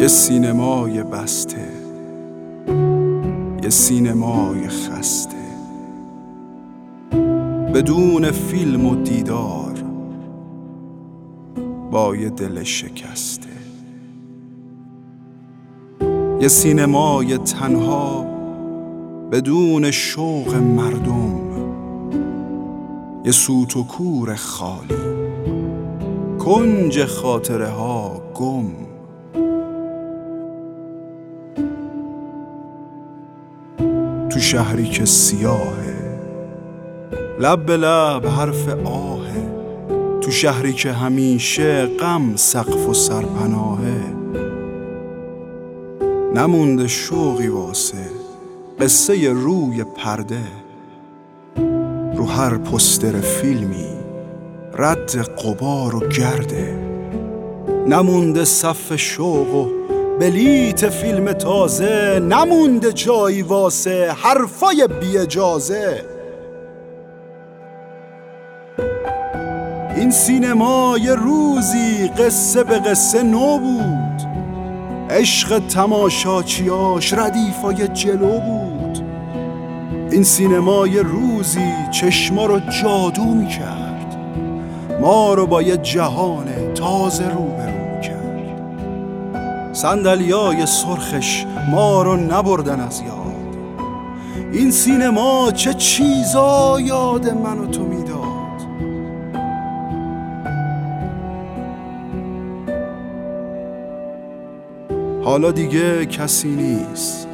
[0.00, 1.68] یه سینمای بسته
[3.62, 5.36] یه سینمای خسته.
[7.74, 9.84] بدون فیلم و دیدار
[11.90, 13.48] با یه دل شکسته.
[16.40, 18.26] یه سینمای تنها
[19.32, 21.40] بدون شوق مردم
[23.24, 25.26] یه سوت و کور خالی.
[26.38, 28.85] کنج خاطره ها گم.
[34.36, 35.96] تو شهری که سیاهه.
[37.40, 39.50] لب به لب حرف آهه.
[40.20, 44.00] تو شهری که همیشه غم سقف و سرپناهه.
[46.34, 48.10] نمونده شوقی واسه.
[48.80, 50.44] قصه روی پرده.
[52.16, 53.88] رو هر پستر فیلمی.
[54.74, 56.78] رد قبار و گرده.
[57.88, 59.68] نمونده صف شوق و
[60.20, 66.04] بلیت فیلم تازه نمونده جایی واسه حرفای بی اجازه
[69.96, 74.22] این سینما یه روزی قصه به قصه نو بود.
[75.10, 78.98] عشق تماشاچیاش ردیفای جلو بود.
[80.10, 84.16] این سینما یه روزی چشما رو جادو می‌کرد.
[85.00, 87.75] ما رو با یه جهان تازه روبرو
[89.76, 93.56] صندلیای سرخش ما رو نبردن از یاد.
[94.52, 98.16] این سینما چه چیزا یاد من و تو می‌داد.
[105.24, 107.28] حالا دیگه کسی نیست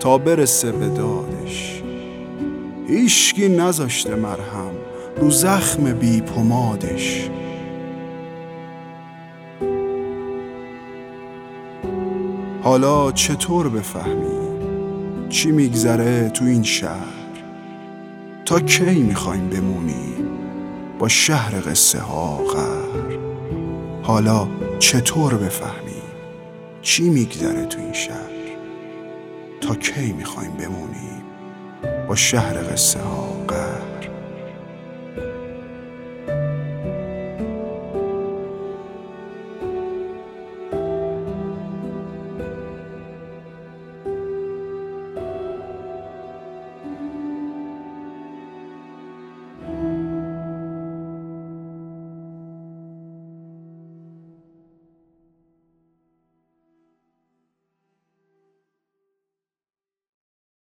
[0.00, 1.82] تا برسه به دادش.
[2.88, 4.70] هیچکی نذاشته مرهم
[5.20, 7.30] رو زخم بی پمادش.
[12.64, 17.14] حالا چطور بفهمی؟ چی میگذره تو این شهر؟
[18.44, 20.28] تا کی می‌خوایم بمونیم
[20.98, 23.16] با شهر قصه ها غر.
[24.02, 24.48] حالا
[24.78, 26.02] چطور بفهمی؟
[26.82, 28.30] چی میگذره تو این شهر؟
[29.60, 31.22] تا کی می‌خوایم بمونیم
[32.08, 33.36] با شهر قصه ها